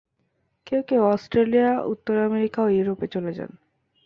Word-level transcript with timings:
কেউ 0.67 0.81
কেউ 0.87 1.01
অস্ট্রেলিয়া, 1.05 1.69
উত্তর 1.83 2.15
আমেরিকা 2.19 2.59
ও 2.63 2.67
ইউরোপে 2.69 3.07
চলে 3.07 3.31
যান। 3.33 3.51